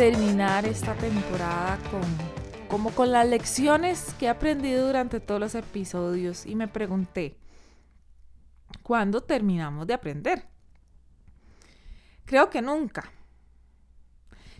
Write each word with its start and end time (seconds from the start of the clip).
terminar 0.00 0.64
esta 0.64 0.94
temporada 0.94 1.76
con 1.90 2.00
como 2.70 2.90
con 2.90 3.12
las 3.12 3.28
lecciones 3.28 4.14
que 4.18 4.24
he 4.24 4.28
aprendido 4.30 4.86
durante 4.86 5.20
todos 5.20 5.38
los 5.38 5.54
episodios 5.54 6.46
y 6.46 6.54
me 6.54 6.68
pregunté, 6.68 7.36
¿cuándo 8.82 9.20
terminamos 9.20 9.86
de 9.86 9.92
aprender? 9.92 10.48
Creo 12.24 12.48
que 12.48 12.62
nunca. 12.62 13.12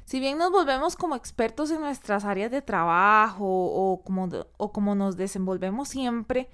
Si 0.04 0.20
bien 0.20 0.36
nos 0.36 0.50
volvemos 0.50 0.94
como 0.94 1.16
expertos 1.16 1.70
en 1.70 1.80
nuestras 1.80 2.26
áreas 2.26 2.50
de 2.50 2.60
trabajo 2.60 3.46
o 3.46 4.02
como, 4.02 4.28
o 4.58 4.72
como 4.72 4.94
nos 4.94 5.16
desenvolvemos 5.16 5.88
siempre, 5.88 6.50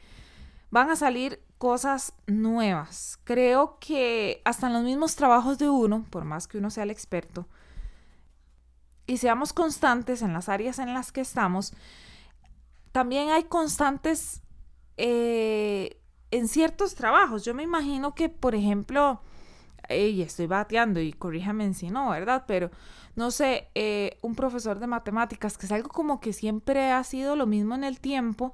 van 0.70 0.90
a 0.90 0.94
salir 0.94 1.42
cosas 1.58 2.12
nuevas. 2.28 3.18
Creo 3.24 3.78
que 3.80 4.42
hasta 4.44 4.68
en 4.68 4.74
los 4.74 4.84
mismos 4.84 5.16
trabajos 5.16 5.58
de 5.58 5.68
uno, 5.68 6.06
por 6.08 6.24
más 6.24 6.46
que 6.46 6.58
uno 6.58 6.70
sea 6.70 6.84
el 6.84 6.92
experto, 6.92 7.48
y 9.06 9.18
seamos 9.18 9.52
constantes 9.52 10.22
en 10.22 10.32
las 10.32 10.48
áreas 10.48 10.78
en 10.78 10.92
las 10.94 11.12
que 11.12 11.20
estamos, 11.20 11.72
también 12.92 13.30
hay 13.30 13.44
constantes 13.44 14.42
eh, 14.96 16.00
en 16.30 16.48
ciertos 16.48 16.94
trabajos. 16.94 17.44
Yo 17.44 17.54
me 17.54 17.62
imagino 17.62 18.14
que, 18.14 18.28
por 18.28 18.54
ejemplo, 18.54 19.20
y 19.88 20.22
estoy 20.22 20.46
bateando 20.46 21.00
y 21.00 21.12
corríjame 21.12 21.72
si 21.74 21.90
no, 21.90 22.10
¿verdad? 22.10 22.44
Pero 22.46 22.70
no 23.14 23.30
sé, 23.30 23.68
eh, 23.74 24.18
un 24.22 24.34
profesor 24.34 24.78
de 24.78 24.86
matemáticas, 24.86 25.56
que 25.56 25.66
es 25.66 25.72
algo 25.72 25.88
como 25.88 26.20
que 26.20 26.32
siempre 26.32 26.90
ha 26.90 27.02
sido 27.04 27.36
lo 27.36 27.46
mismo 27.46 27.74
en 27.74 27.84
el 27.84 28.00
tiempo, 28.00 28.52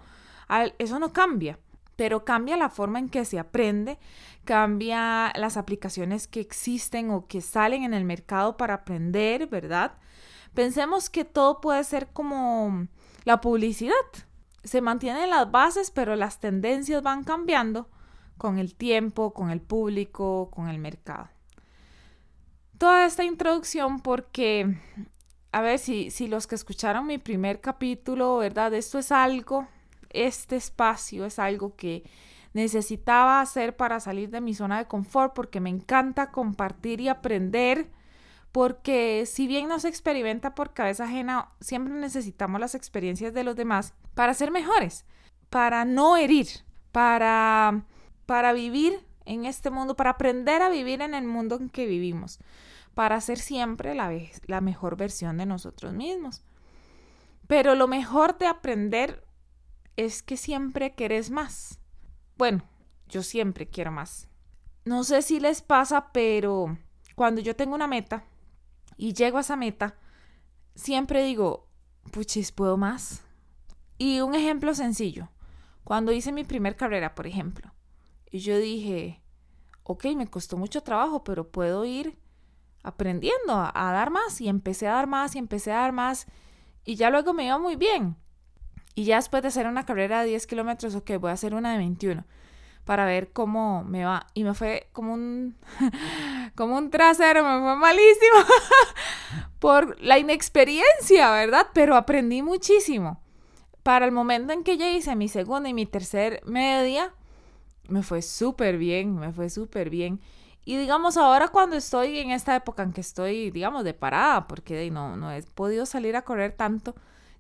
eso 0.79 0.99
no 0.99 1.13
cambia, 1.13 1.59
pero 1.97 2.25
cambia 2.25 2.57
la 2.57 2.69
forma 2.69 2.99
en 2.99 3.09
que 3.09 3.25
se 3.25 3.39
aprende, 3.39 3.99
cambia 4.45 5.33
las 5.37 5.57
aplicaciones 5.57 6.27
que 6.27 6.41
existen 6.41 7.11
o 7.11 7.27
que 7.27 7.41
salen 7.41 7.85
en 7.85 7.95
el 7.95 8.05
mercado 8.05 8.57
para 8.57 8.75
aprender, 8.75 9.47
¿verdad? 9.47 9.95
Pensemos 10.55 11.09
que 11.09 11.25
todo 11.25 11.61
puede 11.61 11.83
ser 11.85 12.09
como 12.13 12.87
la 13.25 13.41
publicidad. 13.41 13.95
Se 14.65 14.81
mantienen 14.81 15.31
las 15.31 15.51
bases, 15.51 15.91
pero 15.91 16.15
las 16.15 16.41
tendencias 16.41 17.03
van 17.03 17.25
cambiando 17.25 17.89
con 18.37 18.59
el 18.59 18.75
tiempo, 18.75 19.33
con 19.33 19.51
el 19.51 19.61
público, 19.61 20.51
con 20.51 20.69
el 20.69 20.79
mercado. 20.79 21.29
Toda 22.79 23.07
esta 23.07 23.25
introducción 23.25 24.01
porque, 24.01 24.77
a 25.53 25.61
ver, 25.61 25.79
si, 25.79 26.11
si 26.11 26.27
los 26.27 26.47
que 26.47 26.57
escucharon 26.57 27.07
mi 27.07 27.19
primer 27.19 27.61
capítulo, 27.61 28.39
¿verdad? 28.39 28.75
Esto 28.75 28.99
es 28.99 29.13
algo, 29.13 29.69
este 30.11 30.57
espacio 30.57 31.25
es 31.25 31.39
algo 31.39 31.77
que 31.77 32.05
necesitaba 32.53 33.41
hacer 33.41 33.77
para 33.77 34.01
salir 34.01 34.31
de 34.31 34.41
mi 34.41 34.55
zona 34.55 34.79
de 34.79 34.87
confort 34.87 35.33
porque 35.35 35.61
me 35.61 35.71
encanta 35.71 36.31
compartir 36.31 37.01
y 37.01 37.09
aprender 37.09 37.91
porque 38.53 39.25
si 39.27 39.47
bien 39.47 39.67
no 39.67 39.81
se 39.81 39.89
experimenta 39.89 40.55
por 40.55 40.75
cabeza 40.75 41.05
ajena, 41.05 41.49
siempre 41.61 41.95
necesitamos 41.95 42.61
las 42.61 42.75
experiencias 42.75 43.33
de 43.33 43.45
los 43.45 43.57
demás 43.57 43.95
para 44.15 44.35
ser 44.35 44.51
mejores, 44.51 45.07
para 45.49 45.87
no 45.87 46.19
herir, 46.19 46.49
para, 46.93 47.85
para 48.27 48.53
vivir 48.53 49.01
en 49.25 49.47
este 49.47 49.71
mundo, 49.71 49.97
para 49.97 50.11
aprender 50.11 50.61
a 50.61 50.69
vivir 50.69 51.01
en 51.01 51.15
el 51.15 51.25
mundo 51.25 51.57
en 51.57 51.71
que 51.71 51.87
vivimos, 51.87 52.39
para 52.95 53.19
ser 53.23 53.39
siempre 53.39 53.95
la, 53.95 54.13
la 54.47 54.61
mejor 54.61 54.97
versión 54.97 55.39
de 55.39 55.47
nosotros 55.47 55.95
mismos. 55.95 56.43
Pero 57.47 57.75
lo 57.75 57.89
mejor 57.89 58.37
de 58.37 58.47
aprender 58.47 59.25
es 59.97 60.23
que 60.23 60.37
siempre 60.37 60.95
querés 60.95 61.31
más. 61.31 61.79
Bueno, 62.37 62.65
yo 63.09 63.23
siempre 63.23 63.67
quiero 63.67 63.93
más. 63.93 64.29
No 64.85 65.05
sé 65.05 65.23
si 65.23 65.41
les 65.41 65.63
pasa, 65.63 66.13
pero 66.13 66.77
cuando 67.15 67.41
yo 67.41 67.57
tengo 67.57 67.75
una 67.75 67.87
meta, 67.87 68.25
y 68.97 69.13
llego 69.13 69.39
a 69.39 69.43
esa 69.43 69.57
meta, 69.57 69.97
siempre 70.75 71.25
digo, 71.25 71.69
puchis, 72.11 72.53
¿puedo 72.53 72.77
más? 72.77 73.23
Y 73.99 74.21
un 74.21 74.35
ejemplo 74.35 74.75
sencillo, 74.75 75.29
cuando 75.85 76.13
hice 76.13 76.33
mi 76.33 76.45
primer 76.45 76.77
carrera, 76.77 77.15
por 77.15 77.27
ejemplo, 77.27 77.73
y 78.31 78.39
yo 78.41 78.59
dije, 78.59 79.23
ok, 79.83 80.07
me 80.17 80.27
costó 80.27 80.57
mucho 80.57 80.83
trabajo, 80.83 81.25
pero 81.25 81.51
puedo 81.51 81.85
ir 81.85 82.19
aprendiendo 82.83 83.53
a, 83.53 83.71
a, 83.75 83.93
dar 83.93 84.11
más 84.11 84.41
y 84.41 84.49
empecé 84.49 84.89
a 84.89 84.95
dar 84.95 85.07
más 85.07 85.37
y 85.37 85.39
empecé 85.39 85.71
a 85.73 85.81
dar 85.81 85.93
más 85.93 86.27
y 86.85 86.97
ya 86.97 87.11
luego 87.11 87.33
me 87.33 87.47
iba 87.47 87.59
muy 87.59 87.77
bien. 87.77 88.17
Y 88.95 89.05
ya 89.05 89.17
después 89.17 89.43
de 89.43 89.49
hacer 89.49 89.67
una 89.67 89.87
carrera 89.87 90.21
de 90.21 90.29
10 90.29 90.47
kilómetros, 90.47 90.95
ok, 90.95 91.13
voy 91.19 91.31
a 91.31 91.35
hacer 91.35 91.55
una 91.55 91.73
de 91.73 91.79
21 91.79 92.25
para 92.85 93.05
ver 93.05 93.33
cómo 93.33 93.85
me 93.85 94.05
va. 94.05 94.27
Y 94.35 94.45
me 94.45 94.55
fue 94.55 94.89
como 94.93 95.15
un, 95.15 95.57
como 96.55 96.77
un 96.77 96.91
trasero, 96.91 97.45
me 97.45 97.61
fue 97.61 97.77
malísimo 97.77 98.39
por 99.59 100.01
la 100.01 100.19
inexperiencia, 100.19 101.31
¿verdad? 101.31 101.69
Pero 101.73 101.97
aprendí 101.97 102.43
muchísimo. 102.43 103.21
Para 103.83 104.05
el 104.05 104.13
momento 104.13 104.53
en 104.53 104.63
que 104.63 104.77
ya 104.77 104.91
hice 104.91 105.17
mi 105.17 105.29
segunda 105.29 105.69
y 105.69 105.75
mi 105.75 105.87
tercer 105.87 106.41
media, 106.45 107.13
me 107.89 108.03
fue 108.03 108.23
súper 108.23 108.79
bien, 108.79 109.17
me 109.17 109.33
fue 109.33 109.51
súper 109.51 109.91
bien. 109.91 110.21
Y 110.65 110.77
digamos, 110.77 111.17
ahora 111.17 111.49
cuando 111.49 111.77
estoy 111.77 112.19
en 112.19 112.31
esta 112.31 112.55
época 112.55 112.85
en 112.85 112.93
que 112.93 113.01
estoy, 113.01 113.51
digamos, 113.51 113.83
de 113.83 113.95
parada, 113.95 114.47
porque 114.47 114.89
no, 114.91 115.17
no 115.17 115.33
he 115.33 115.43
podido 115.43 115.87
salir 115.87 116.15
a 116.15 116.23
correr 116.23 116.53
tanto, 116.53 116.95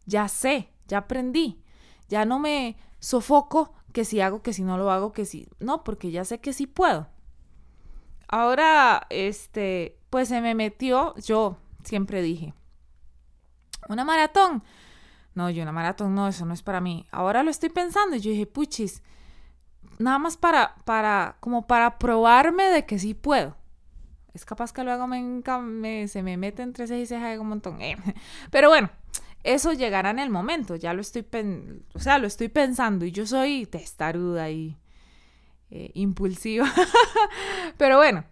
ya 0.06 0.26
sé, 0.26 0.70
ya 0.88 0.98
aprendí, 0.98 1.62
ya 2.08 2.24
no 2.24 2.40
me 2.40 2.76
sofoco 2.98 3.72
que 3.92 4.04
si 4.04 4.20
hago, 4.20 4.42
que 4.42 4.52
si 4.52 4.62
no 4.62 4.76
lo 4.76 4.90
hago, 4.90 5.12
que 5.12 5.24
si 5.24 5.48
no, 5.60 5.84
porque 5.84 6.10
ya 6.10 6.24
sé 6.24 6.40
que 6.40 6.52
sí 6.52 6.66
puedo. 6.66 7.08
Ahora, 8.32 9.06
este, 9.10 9.98
pues 10.08 10.28
se 10.28 10.40
me 10.40 10.54
metió, 10.54 11.14
yo 11.16 11.58
siempre 11.84 12.22
dije, 12.22 12.54
una 13.90 14.04
maratón. 14.04 14.62
No, 15.34 15.50
yo 15.50 15.62
una 15.62 15.72
maratón 15.72 16.14
no, 16.14 16.28
eso 16.28 16.46
no 16.46 16.54
es 16.54 16.62
para 16.62 16.80
mí. 16.80 17.06
Ahora 17.10 17.42
lo 17.42 17.50
estoy 17.50 17.68
pensando 17.68 18.16
y 18.16 18.20
yo 18.20 18.30
dije, 18.30 18.46
puchis, 18.46 19.02
nada 19.98 20.18
más 20.18 20.38
para, 20.38 20.76
para, 20.86 21.36
como 21.40 21.66
para 21.66 21.98
probarme 21.98 22.70
de 22.70 22.86
que 22.86 22.98
sí 22.98 23.12
puedo. 23.12 23.54
Es 24.32 24.46
capaz 24.46 24.72
que 24.72 24.82
luego 24.82 25.06
me, 25.06 26.08
se 26.08 26.22
me 26.22 26.38
mete 26.38 26.62
entre 26.62 26.86
cejas 26.86 27.02
y 27.02 27.06
cejas 27.06 27.38
un 27.38 27.48
montón. 27.48 27.80
Pero 28.50 28.70
bueno, 28.70 28.88
eso 29.42 29.74
llegará 29.74 30.08
en 30.08 30.20
el 30.20 30.30
momento, 30.30 30.76
ya 30.76 30.94
lo 30.94 31.02
estoy, 31.02 31.26
o 31.92 31.98
sea, 31.98 32.16
lo 32.16 32.26
estoy 32.26 32.48
pensando 32.48 33.04
y 33.04 33.12
yo 33.12 33.26
soy 33.26 33.66
testaruda 33.66 34.48
y 34.48 34.78
eh, 35.74 35.90
impulsiva. 35.94 36.70
Pero 37.78 37.96
bueno, 37.96 38.24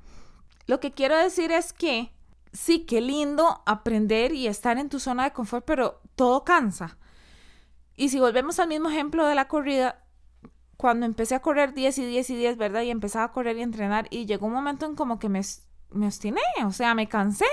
lo 0.66 0.78
que 0.78 0.92
quiero 0.92 1.16
decir 1.16 1.50
es 1.52 1.72
que 1.72 2.12
sí, 2.52 2.80
qué 2.80 3.00
lindo 3.00 3.62
aprender 3.64 4.34
y 4.34 4.46
estar 4.46 4.76
en 4.76 4.90
tu 4.90 5.00
zona 5.00 5.24
de 5.24 5.32
confort, 5.32 5.64
pero 5.64 6.02
todo 6.16 6.44
cansa. 6.44 6.98
Y 7.96 8.10
si 8.10 8.20
volvemos 8.20 8.60
al 8.60 8.68
mismo 8.68 8.90
ejemplo 8.90 9.26
de 9.26 9.34
la 9.34 9.48
corrida, 9.48 10.04
cuando 10.76 11.06
empecé 11.06 11.34
a 11.34 11.40
correr 11.40 11.72
10 11.72 11.98
y 11.98 12.04
10 12.04 12.30
y 12.30 12.36
10, 12.36 12.56
¿verdad? 12.58 12.82
Y 12.82 12.90
empezaba 12.90 13.24
a 13.24 13.32
correr 13.32 13.56
y 13.56 13.62
entrenar 13.62 14.06
y 14.10 14.26
llegó 14.26 14.46
un 14.46 14.52
momento 14.52 14.84
en 14.84 14.94
como 14.94 15.18
que 15.18 15.30
me 15.30 15.42
me 15.92 16.06
obstiné, 16.06 16.40
o 16.64 16.72
sea, 16.72 16.94
me 16.94 17.08
cansé 17.08 17.46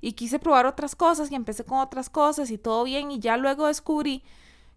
y 0.00 0.12
quise 0.12 0.38
probar 0.38 0.66
otras 0.66 0.96
cosas 0.96 1.30
y 1.30 1.34
empecé 1.34 1.64
con 1.64 1.78
otras 1.78 2.10
cosas 2.10 2.50
y 2.50 2.58
todo 2.58 2.84
bien 2.84 3.10
y 3.10 3.18
ya 3.18 3.36
luego 3.36 3.66
descubrí 3.66 4.22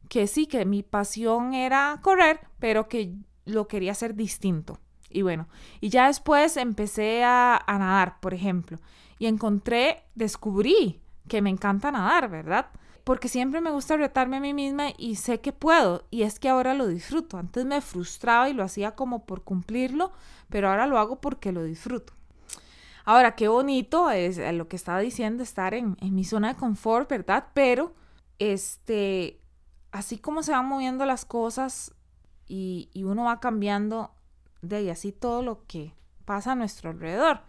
que 0.09 0.28
sí, 0.28 0.47
que 0.47 0.66
mi 0.66 0.84
pasión 0.84 1.53
era 1.53 2.00
correr, 2.02 2.40
pero 2.59 2.88
que 2.88 3.16
lo 3.50 3.68
quería 3.68 3.92
hacer 3.92 4.16
distinto. 4.16 4.80
Y 5.09 5.23
bueno, 5.23 5.47
y 5.82 5.90
ya 5.90 6.08
después 6.08 6.56
empecé 6.58 7.23
a, 7.23 7.59
a 7.66 7.78
nadar, 7.79 8.20
por 8.20 8.34
ejemplo, 8.34 8.79
y 9.18 9.26
encontré, 9.26 10.03
descubrí 10.16 11.02
que 11.28 11.41
me 11.41 11.50
encanta 11.50 11.91
nadar, 11.91 12.29
¿verdad? 12.29 12.68
Porque 13.03 13.28
siempre 13.28 13.59
me 13.59 13.72
gusta 13.72 13.97
retarme 13.97 14.38
a 14.38 14.41
mí 14.41 14.53
misma 14.53 14.90
y 14.97 15.16
sé 15.16 15.41
que 15.41 15.52
puedo, 15.52 16.06
y 16.12 16.23
es 16.23 16.40
que 16.40 16.50
ahora 16.50 16.73
lo 16.76 16.88
disfruto. 16.88 17.38
Antes 17.38 17.66
me 17.66 17.82
frustraba 17.82 18.50
y 18.50 18.53
lo 18.53 18.64
hacía 18.64 18.91
como 18.91 19.26
por 19.26 19.44
cumplirlo, 19.44 20.12
pero 20.50 20.70
ahora 20.70 20.85
lo 20.85 21.00
hago 21.00 21.20
porque 21.20 21.52
lo 21.52 21.64
disfruto. 21.64 22.14
Ahora, 23.06 23.35
qué 23.35 23.47
bonito 23.47 24.12
es 24.12 24.38
eh, 24.38 24.53
lo 24.53 24.68
que 24.68 24.76
estaba 24.76 25.00
diciendo, 25.00 25.41
estar 25.41 25.73
en, 25.73 25.97
mi 26.00 26.23
zona 26.23 26.50
de 26.50 26.59
confort, 26.59 27.09
¿verdad? 27.09 27.47
Pero, 27.56 27.96
este, 28.38 29.41
así 29.91 30.20
como 30.20 30.44
se 30.44 30.52
van 30.52 30.68
moviendo 30.68 31.06
las 31.08 31.26
cosas 31.26 31.96
y, 32.49 32.90
uno 33.03 33.25
va 33.25 33.40
cambiando 33.40 34.11
de 34.61 34.78
ahí 34.78 34.90
así 34.90 35.11
todo 35.13 35.41
lo 35.41 35.66
que 35.67 35.93
pasa 36.25 36.51
a 36.51 36.55
nuestro 36.55 36.90
alrededor. 36.90 37.41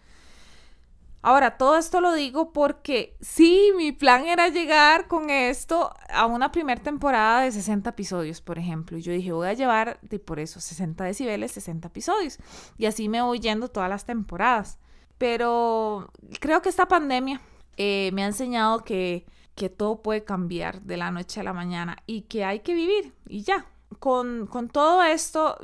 Ahora, 1.22 1.58
todo 1.58 1.76
esto 1.76 2.00
lo 2.00 2.14
digo 2.14 2.52
porque 2.52 3.16
sí, 3.20 3.72
mi 3.76 3.92
plan 3.92 4.26
era 4.26 4.48
llegar 4.48 5.06
con 5.06 5.28
esto 5.28 5.92
a 6.08 6.24
una 6.24 6.50
primera 6.50 6.82
temporada 6.82 7.42
de 7.42 7.52
60 7.52 7.90
episodios, 7.90 8.40
por 8.40 8.58
ejemplo. 8.58 8.96
Y 8.96 9.02
yo 9.02 9.12
dije, 9.12 9.32
voy 9.32 9.48
a 9.48 9.52
llevar 9.52 9.98
de 10.00 10.18
por 10.18 10.38
eso 10.38 10.60
60 10.60 11.04
decibeles, 11.04 11.52
60 11.52 11.88
episodios. 11.88 12.38
Y 12.78 12.86
así 12.86 13.10
me 13.10 13.20
voy 13.20 13.38
yendo 13.38 13.68
todas 13.68 13.90
las 13.90 14.06
temporadas. 14.06 14.78
Pero 15.18 16.10
creo 16.40 16.62
que 16.62 16.70
esta 16.70 16.88
pandemia 16.88 17.42
eh, 17.76 18.10
me 18.14 18.22
ha 18.22 18.26
enseñado 18.26 18.82
que, 18.84 19.26
que, 19.54 19.68
todo 19.68 20.00
puede 20.00 20.24
cambiar 20.24 20.80
de 20.82 20.96
la 20.96 21.10
noche 21.10 21.40
a 21.40 21.42
la 21.42 21.52
mañana 21.52 21.98
y 22.06 22.22
que 22.22 22.44
hay 22.46 22.60
que 22.60 22.72
vivir 22.72 23.14
y 23.26 23.42
ya. 23.42 23.66
Con, 23.98 24.46
con 24.46 24.68
todo 24.68 25.02
esto 25.02 25.58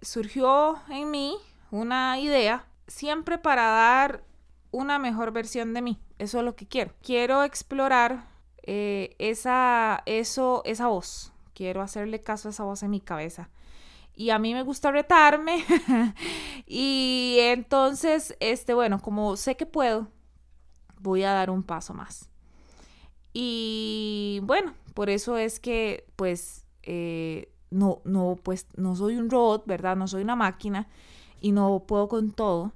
surgió 0.00 0.80
en 0.88 1.10
mí 1.10 1.36
una 1.70 2.18
idea 2.18 2.66
siempre 2.86 3.38
para 3.38 3.62
dar 3.68 4.24
una 4.70 4.98
mejor 4.98 5.32
versión 5.32 5.74
de 5.74 5.82
mí. 5.82 6.00
Eso 6.18 6.38
es 6.38 6.44
lo 6.44 6.56
que 6.56 6.66
quiero. 6.66 6.92
Quiero 7.02 7.44
explorar 7.44 8.28
eh, 8.62 9.14
esa, 9.18 10.02
eso, 10.06 10.62
esa 10.64 10.88
voz. 10.88 11.32
Quiero 11.54 11.82
hacerle 11.82 12.20
caso 12.20 12.48
a 12.48 12.50
esa 12.50 12.64
voz 12.64 12.82
en 12.82 12.90
mi 12.90 13.00
cabeza. 13.00 13.50
Y 14.14 14.30
a 14.30 14.38
mí 14.38 14.52
me 14.54 14.62
gusta 14.62 14.90
retarme. 14.90 15.64
y 16.66 17.38
entonces, 17.40 18.36
este, 18.40 18.74
bueno, 18.74 19.00
como 19.00 19.36
sé 19.36 19.56
que 19.56 19.66
puedo, 19.66 20.08
voy 21.00 21.22
a 21.22 21.32
dar 21.32 21.50
un 21.50 21.62
paso 21.62 21.94
más. 21.94 22.28
Y 23.32 24.40
bueno, 24.42 24.74
por 24.94 25.10
eso 25.10 25.36
es 25.36 25.60
que, 25.60 26.04
pues, 26.16 26.66
eh, 26.82 27.52
no, 27.70 28.00
no, 28.04 28.38
pues, 28.42 28.66
no 28.76 28.96
soy 28.96 29.16
un 29.16 29.30
robot, 29.30 29.66
¿verdad? 29.66 29.96
No 29.96 30.08
soy 30.08 30.22
una 30.22 30.36
máquina 30.36 30.88
y 31.40 31.52
no 31.52 31.84
puedo 31.86 32.08
con 32.08 32.30
todo. 32.32 32.72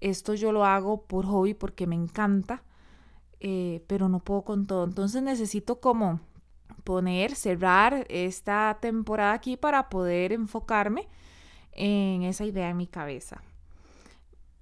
Esto 0.00 0.34
yo 0.34 0.52
lo 0.52 0.64
hago 0.64 1.02
por 1.02 1.26
hobby 1.26 1.54
porque 1.54 1.86
me 1.86 1.94
encanta, 1.94 2.62
eh, 3.40 3.84
pero 3.86 4.08
no 4.08 4.20
puedo 4.20 4.42
con 4.42 4.66
todo. 4.66 4.84
Entonces 4.84 5.22
necesito 5.22 5.80
como 5.80 6.20
poner, 6.84 7.34
cerrar 7.34 8.06
esta 8.08 8.78
temporada 8.80 9.34
aquí 9.34 9.56
para 9.56 9.88
poder 9.88 10.32
enfocarme 10.32 11.08
en 11.72 12.22
esa 12.22 12.44
idea 12.44 12.70
en 12.70 12.76
mi 12.76 12.86
cabeza. 12.86 13.42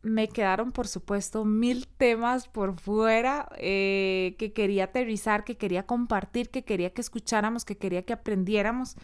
Me 0.02 0.28
quedaron, 0.28 0.72
por 0.72 0.88
supuesto, 0.88 1.44
mil 1.44 1.86
temas 1.86 2.48
por 2.48 2.78
fuera 2.78 3.50
eh, 3.58 4.34
que 4.38 4.52
quería 4.52 4.84
aterrizar, 4.84 5.44
que 5.44 5.58
quería 5.58 5.86
compartir, 5.86 6.48
que 6.50 6.64
quería 6.64 6.90
que 6.90 7.02
escucháramos, 7.02 7.64
que 7.64 7.76
quería 7.76 8.02
que 8.04 8.14
aprendiéramos. 8.14 8.96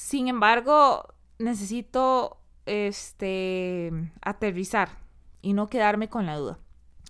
Sin 0.00 0.28
embargo, 0.28 1.12
necesito 1.38 2.38
este, 2.64 3.92
aterrizar 4.22 4.88
y 5.42 5.52
no 5.52 5.68
quedarme 5.68 6.08
con 6.08 6.24
la 6.24 6.36
duda. 6.36 6.58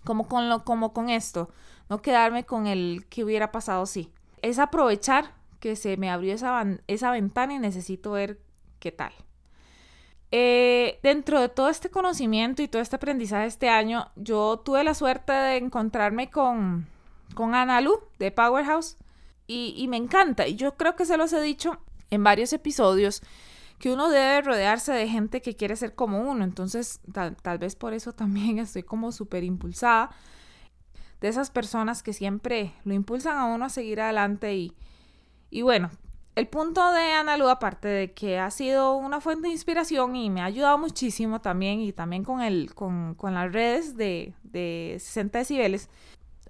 Como 0.03 0.27
con, 0.27 0.49
lo, 0.49 0.65
como 0.65 0.91
con 0.91 1.09
esto, 1.09 1.49
no 1.87 2.01
quedarme 2.01 2.43
con 2.43 2.67
el 2.67 3.05
que 3.09 3.23
hubiera 3.23 3.53
pasado 3.53 3.85
sí. 3.85 4.11
Es 4.41 4.59
aprovechar 4.59 5.33
que 5.61 5.77
se 5.77 5.95
me 5.95 6.11
abrió 6.11 6.33
esa, 6.33 6.65
esa 6.87 7.11
ventana 7.11 7.53
y 7.53 7.59
necesito 7.59 8.11
ver 8.11 8.41
qué 8.81 8.91
tal. 8.91 9.13
Eh, 10.31 10.99
dentro 11.01 11.39
de 11.39 11.47
todo 11.47 11.69
este 11.69 11.89
conocimiento 11.89 12.61
y 12.61 12.67
todo 12.67 12.81
este 12.81 12.97
aprendizaje 12.97 13.45
este 13.45 13.69
año, 13.69 14.11
yo 14.17 14.59
tuve 14.65 14.83
la 14.83 14.95
suerte 14.95 15.31
de 15.31 15.55
encontrarme 15.55 16.29
con, 16.29 16.87
con 17.35 17.55
Ana 17.55 17.79
Lu 17.79 18.01
de 18.19 18.31
Powerhouse 18.31 18.97
y 19.47 19.87
me 19.87 19.95
encanta. 19.95 20.45
Y 20.45 20.55
yo 20.55 20.75
creo 20.75 20.97
que 20.97 21.05
se 21.05 21.15
los 21.15 21.31
he 21.31 21.41
dicho 21.41 21.79
en 22.11 22.23
varios 22.23 22.53
episodios 22.53 23.23
que 23.79 23.91
uno 23.91 24.09
debe 24.09 24.41
rodearse 24.41 24.93
de 24.93 25.07
gente 25.07 25.41
que 25.41 25.55
quiere 25.55 25.75
ser 25.75 25.95
como 25.95 26.21
uno. 26.21 26.43
Entonces, 26.43 27.01
tal, 27.11 27.57
vez 27.57 27.75
por 27.75 27.93
eso 27.93 28.13
también 28.13 28.59
estoy 28.59 28.83
como 28.83 29.11
súper 29.11 29.43
impulsada 29.43 30.11
de 31.19 31.27
esas 31.27 31.49
personas 31.49 32.03
que 32.03 32.13
siempre 32.13 32.73
lo 32.83 32.93
impulsan 32.93 33.37
a 33.37 33.45
uno 33.45 33.65
a 33.65 33.69
seguir 33.69 34.01
adelante. 34.01 34.55
Y, 34.55 34.73
y 35.49 35.63
bueno, 35.63 35.89
el 36.35 36.47
punto 36.47 36.91
de 36.91 37.13
Ana 37.13 37.37
Lu, 37.37 37.47
aparte 37.47 37.87
de 37.87 38.13
que 38.13 38.39
ha 38.39 38.51
sido 38.51 38.95
una 38.95 39.19
fuente 39.19 39.47
de 39.47 39.53
inspiración 39.53 40.15
y 40.15 40.29
me 40.29 40.41
ha 40.41 40.45
ayudado 40.45 40.77
muchísimo 40.77 41.41
también, 41.41 41.81
y 41.81 41.91
también 41.91 42.23
con, 42.23 42.41
el, 42.41 42.73
con, 42.75 43.15
con 43.15 43.33
las 43.33 43.51
redes 43.51 43.97
de, 43.97 44.33
de 44.43 44.97
60 44.99 45.39
decibeles, 45.39 45.89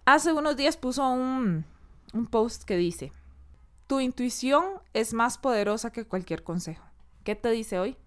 hace 0.05 0.33
unos 0.33 0.57
días 0.57 0.77
puso 0.77 1.07
un, 1.07 1.65
un 2.13 2.25
post 2.27 2.63
que 2.63 2.77
dice, 2.77 3.13
tu 3.91 3.99
intuición 3.99 4.63
es 4.93 5.13
más 5.13 5.37
poderosa 5.37 5.91
que 5.91 6.05
cualquier 6.05 6.43
consejo. 6.43 6.85
¿Qué 7.25 7.35
te 7.35 7.51
dice 7.51 7.77
hoy? 7.77 7.97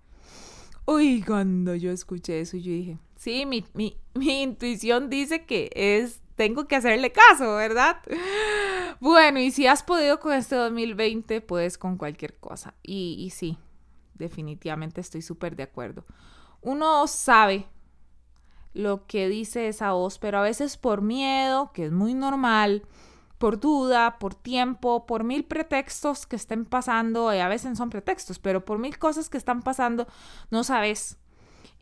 Uy, 0.87 1.23
cuando 1.23 1.75
yo 1.75 1.91
escuché 1.91 2.41
eso, 2.41 2.57
yo 2.57 2.73
dije, 2.73 2.99
sí, 3.17 3.45
mi, 3.45 3.67
mi, 3.75 3.99
mi 4.15 4.41
intuición 4.41 5.11
dice 5.11 5.45
que 5.45 5.69
es, 5.75 6.23
tengo 6.37 6.67
que 6.67 6.77
hacerle 6.77 7.13
caso, 7.13 7.57
¿verdad? 7.57 7.99
Bueno, 8.99 9.41
y 9.41 9.51
si 9.51 9.67
has 9.67 9.83
podido 9.83 10.21
con 10.21 10.33
este 10.33 10.57
2020, 10.57 11.43
puedes 11.43 11.77
con 11.77 11.99
cualquier 11.99 12.35
cosa. 12.39 12.73
Y, 12.83 13.17
y 13.19 13.29
sí, 13.29 13.59
definitivamente 14.15 15.03
estoy 15.03 15.21
súper 15.21 15.55
de 15.55 15.65
acuerdo. 15.65 16.07
Uno 16.63 17.07
sabe 17.07 17.67
lo 18.73 19.07
que 19.07 19.29
dice 19.29 19.69
esa 19.69 19.93
voz, 19.93 20.19
pero 20.19 20.39
a 20.39 20.43
veces 20.43 20.79
por 20.79 21.03
miedo, 21.03 21.73
que 21.75 21.85
es 21.85 21.93
muy 21.93 22.15
normal, 22.15 22.87
por 23.39 23.61
duda, 23.61 24.19
por 24.19 24.35
tiempo, 24.35 25.07
por 25.07 25.25
mil 25.25 25.45
pretextos 25.45 26.27
que 26.27 26.37
estén 26.37 26.65
pasando, 26.65 27.35
y 27.35 27.39
a 27.39 27.49
veces 27.49 27.77
son 27.77 27.91
pretextos, 27.91 28.39
pero 28.39 28.65
por 28.65 28.79
mil 28.79 28.99
cosas 28.99 29.29
que 29.29 29.39
están 29.39 29.63
pasando, 29.63 30.07
no 30.51 30.65
sabes. 30.65 31.19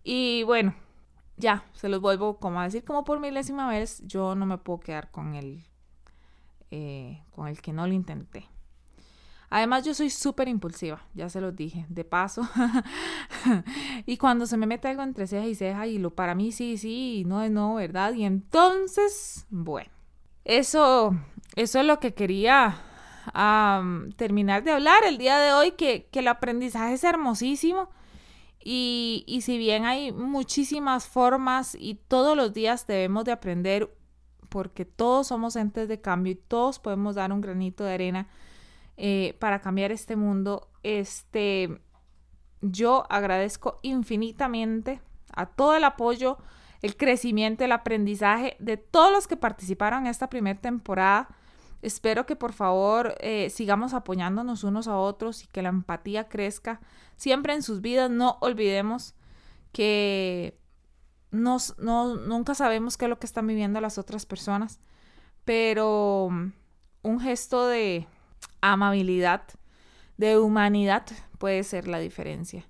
Y 0.04 0.42
bueno, 0.44 0.74
ya, 1.36 1.64
se 1.72 1.88
los 1.88 2.00
vuelvo 2.00 2.38
como 2.38 2.60
a 2.60 2.64
decir 2.64 2.84
como 2.84 3.04
por 3.04 3.20
milésima 3.20 3.68
vez, 3.68 4.02
yo 4.06 4.34
no 4.34 4.46
me 4.46 4.58
puedo 4.58 4.80
quedar 4.80 5.10
con 5.10 5.34
el, 5.34 5.64
eh, 6.70 7.22
con 7.30 7.48
el 7.48 7.60
que 7.60 7.72
no 7.72 7.86
lo 7.86 7.92
intenté. 7.92 8.48
Además, 9.50 9.84
yo 9.84 9.92
soy 9.92 10.08
súper 10.08 10.48
impulsiva, 10.48 11.02
ya 11.12 11.28
se 11.28 11.42
los 11.42 11.54
dije, 11.54 11.84
de 11.90 12.04
paso. 12.04 12.48
y 14.06 14.16
cuando 14.16 14.46
se 14.46 14.56
me 14.56 14.66
mete 14.66 14.88
algo 14.88 15.02
entre 15.02 15.26
ceja 15.26 15.46
y 15.46 15.54
ceja, 15.54 15.86
y 15.86 15.98
lo 15.98 16.14
para 16.14 16.34
mí 16.34 16.52
sí, 16.52 16.78
sí, 16.78 17.24
no 17.26 17.42
es 17.42 17.50
no, 17.50 17.74
¿verdad? 17.74 18.14
Y 18.14 18.24
entonces, 18.24 19.46
bueno, 19.50 19.90
eso 20.44 21.14
eso 21.56 21.80
es 21.80 21.86
lo 21.86 22.00
que 22.00 22.14
quería 22.14 22.80
terminar 24.16 24.64
de 24.64 24.72
hablar 24.72 25.04
el 25.06 25.16
día 25.18 25.38
de 25.38 25.52
hoy, 25.52 25.72
que, 25.72 26.08
el 26.12 26.28
aprendizaje 26.28 26.94
es 26.94 27.04
hermosísimo. 27.04 27.88
Y, 28.64 29.24
y, 29.26 29.42
si 29.42 29.58
bien 29.58 29.84
hay 29.84 30.12
muchísimas 30.12 31.06
formas 31.06 31.76
y 31.78 31.96
todos 31.96 32.36
los 32.36 32.52
días 32.52 32.86
debemos 32.86 33.24
de 33.24 33.32
aprender, 33.32 33.92
porque 34.48 34.84
todos 34.84 35.28
somos 35.28 35.56
entes 35.56 35.88
de 35.88 36.00
cambio 36.00 36.32
y 36.32 36.36
todos 36.36 36.78
podemos 36.78 37.16
dar 37.16 37.32
un 37.32 37.40
granito 37.40 37.84
de 37.84 37.94
arena 37.94 38.28
eh, 38.96 39.36
para 39.40 39.60
cambiar 39.60 39.90
este 39.90 40.14
mundo, 40.14 40.68
este, 40.82 41.80
yo 42.60 43.04
agradezco 43.10 43.80
infinitamente 43.82 45.00
a 45.34 45.46
todo 45.46 45.74
el 45.74 45.84
apoyo, 45.84 46.38
el 46.82 46.96
crecimiento, 46.96 47.64
el 47.64 47.72
aprendizaje 47.72 48.56
de 48.60 48.76
todos 48.76 49.10
los 49.10 49.26
que 49.26 49.36
participaron 49.36 50.02
en 50.02 50.08
esta 50.08 50.28
primera 50.28 50.60
temporada 50.60 51.28
Espero 51.82 52.26
que 52.26 52.36
por 52.36 52.52
favor 52.52 53.16
eh, 53.20 53.50
sigamos 53.50 53.92
apoyándonos 53.92 54.62
unos 54.62 54.86
a 54.86 54.96
otros 54.96 55.42
y 55.42 55.48
que 55.48 55.62
la 55.62 55.68
empatía 55.68 56.28
crezca 56.28 56.80
siempre 57.16 57.54
en 57.54 57.62
sus 57.62 57.80
vidas. 57.80 58.08
No 58.08 58.38
olvidemos 58.40 59.14
que 59.72 60.56
nos, 61.32 61.76
no, 61.78 62.14
nunca 62.14 62.54
sabemos 62.54 62.96
qué 62.96 63.06
es 63.06 63.08
lo 63.08 63.18
que 63.18 63.26
están 63.26 63.48
viviendo 63.48 63.80
las 63.80 63.98
otras 63.98 64.26
personas, 64.26 64.78
pero 65.44 66.28
mm, 66.30 66.52
un 67.02 67.20
gesto 67.20 67.66
de 67.66 68.06
amabilidad, 68.60 69.42
de 70.16 70.38
humanidad 70.38 71.04
puede 71.38 71.64
ser 71.64 71.88
la 71.88 71.98
diferencia. 71.98 72.64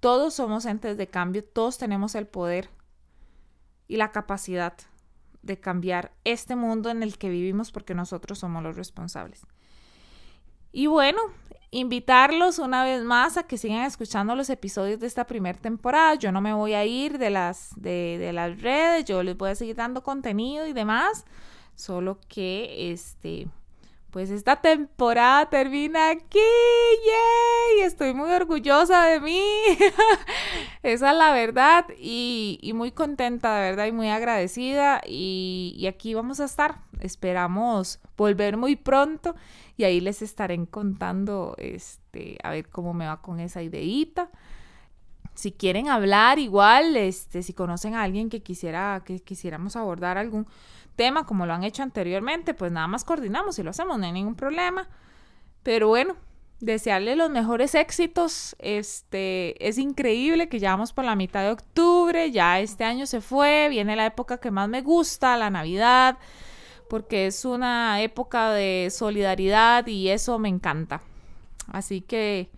Todos 0.00 0.34
somos 0.34 0.64
entes 0.64 0.96
de 0.96 1.06
cambio, 1.06 1.44
todos 1.44 1.78
tenemos 1.78 2.16
el 2.16 2.26
poder 2.26 2.68
y 3.86 3.96
la 3.96 4.10
capacidad 4.10 4.74
de 5.42 5.58
cambiar 5.58 6.12
este 6.24 6.56
mundo 6.56 6.90
en 6.90 7.02
el 7.02 7.18
que 7.18 7.28
vivimos 7.28 7.72
porque 7.72 7.94
nosotros 7.94 8.38
somos 8.38 8.62
los 8.62 8.76
responsables. 8.76 9.46
Y 10.72 10.86
bueno, 10.86 11.20
invitarlos 11.70 12.58
una 12.58 12.84
vez 12.84 13.02
más 13.02 13.36
a 13.36 13.44
que 13.44 13.56
sigan 13.56 13.84
escuchando 13.84 14.34
los 14.34 14.50
episodios 14.50 15.00
de 15.00 15.06
esta 15.06 15.26
primera 15.26 15.58
temporada. 15.58 16.14
Yo 16.14 16.32
no 16.32 16.40
me 16.40 16.52
voy 16.52 16.74
a 16.74 16.84
ir 16.84 17.18
de 17.18 17.30
las, 17.30 17.70
de, 17.76 18.30
las 18.32 18.60
redes, 18.60 19.04
yo 19.04 19.22
les 19.22 19.36
voy 19.36 19.50
a 19.50 19.54
seguir 19.54 19.76
dando 19.76 20.02
contenido 20.02 20.66
y 20.66 20.72
demás. 20.72 21.24
Solo 21.74 22.18
que 22.28 22.92
este 22.92 23.48
pues 24.10 24.28
esta 24.30 24.56
temporada 24.56 25.48
termina 25.48 26.10
aquí, 26.10 26.40
¡yay! 26.40 27.86
Estoy 27.86 28.12
muy 28.12 28.28
orgullosa 28.32 29.04
de 29.04 29.20
mí, 29.20 29.40
esa 30.82 31.10
es 31.10 31.16
la 31.16 31.32
verdad 31.32 31.86
y, 31.98 32.72
muy 32.74 32.90
contenta 32.92 33.56
de 33.56 33.70
verdad 33.70 33.86
y 33.86 33.92
muy 33.92 34.08
agradecida 34.08 35.02
y, 35.06 35.74
y, 35.76 35.86
aquí 35.86 36.14
vamos 36.14 36.40
a 36.40 36.44
estar, 36.44 36.78
esperamos 37.00 38.00
volver 38.16 38.56
muy 38.56 38.76
pronto 38.76 39.34
y 39.76 39.84
ahí 39.84 40.00
les 40.00 40.22
estaré 40.22 40.58
contando 40.66 41.54
este, 41.58 42.38
a 42.42 42.50
ver 42.50 42.68
cómo 42.68 42.94
me 42.94 43.06
va 43.06 43.22
con 43.22 43.40
esa 43.40 43.62
ideita. 43.62 44.30
Si 45.34 45.52
quieren 45.52 45.88
hablar 45.88 46.38
igual, 46.38 46.96
este, 46.96 47.42
si 47.42 47.54
conocen 47.54 47.94
a 47.94 48.02
alguien 48.02 48.28
que 48.28 48.42
quisiera, 48.42 49.02
que 49.06 49.20
quisiéramos 49.20 49.76
abordar 49.76 50.18
algún 50.18 50.46
tema 50.96 51.24
como 51.24 51.46
lo 51.46 51.54
han 51.54 51.64
hecho 51.64 51.82
anteriormente, 51.82 52.52
pues 52.52 52.70
nada 52.72 52.88
más 52.88 53.04
coordinamos 53.04 53.58
y 53.58 53.62
lo 53.62 53.70
hacemos, 53.70 53.98
no 53.98 54.04
hay 54.04 54.12
ningún 54.12 54.34
problema. 54.34 54.86
Pero 55.62 55.88
bueno, 55.88 56.16
desearle 56.60 57.16
los 57.16 57.30
mejores 57.30 57.74
éxitos. 57.74 58.56
Este 58.58 59.66
es 59.66 59.78
increíble 59.78 60.48
que 60.48 60.58
ya 60.58 60.70
vamos 60.70 60.92
por 60.92 61.04
la 61.04 61.16
mitad 61.16 61.42
de 61.42 61.50
octubre, 61.50 62.30
ya 62.30 62.60
este 62.60 62.84
año 62.84 63.06
se 63.06 63.20
fue, 63.20 63.68
viene 63.70 63.96
la 63.96 64.06
época 64.06 64.38
que 64.38 64.50
más 64.50 64.68
me 64.68 64.82
gusta, 64.82 65.36
la 65.36 65.50
Navidad, 65.50 66.18
porque 66.88 67.26
es 67.26 67.44
una 67.44 68.00
época 68.02 68.50
de 68.52 68.88
solidaridad 68.90 69.86
y 69.86 70.08
eso 70.08 70.38
me 70.38 70.48
encanta. 70.48 71.02
Así 71.72 72.00
que 72.00 72.50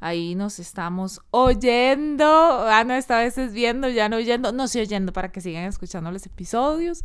Ahí 0.00 0.34
nos 0.34 0.58
estamos 0.58 1.20
oyendo. 1.30 2.24
Ah, 2.26 2.84
no, 2.84 2.94
esta 2.94 3.18
vez 3.18 3.36
es 3.36 3.52
viendo, 3.52 3.86
ya 3.90 4.08
no 4.08 4.16
oyendo. 4.16 4.50
No, 4.50 4.66
sí 4.66 4.80
oyendo 4.80 5.12
para 5.12 5.30
que 5.30 5.42
sigan 5.42 5.64
escuchando 5.64 6.10
los 6.10 6.24
episodios. 6.24 7.02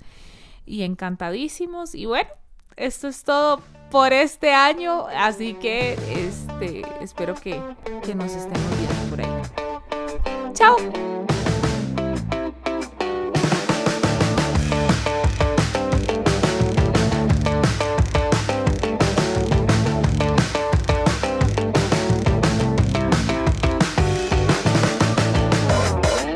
Y 0.65 0.83
encantadísimos. 0.83 1.93
Y 1.93 2.05
bueno, 2.05 2.29
esto 2.77 3.09
es 3.09 3.23
todo 3.23 3.61
por 3.91 4.13
este 4.13 4.53
año. 4.53 5.05
Así 5.15 5.53
que 5.53 5.93
este, 5.93 6.83
espero 7.01 7.35
que, 7.35 7.61
que 8.03 8.15
nos 8.15 8.33
estemos 8.33 8.77
viendo 8.77 9.09
por 9.09 9.21
ahí. 9.21 10.53
¡Chao! 10.53 10.77